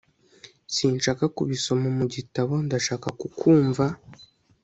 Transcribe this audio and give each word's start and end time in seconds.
sinshaka 0.75 1.23
kubisoma 1.35 1.87
mu 1.97 2.05
gitabo, 2.13 2.53
ndashaka 2.65 3.07
kukwumva 3.19 3.85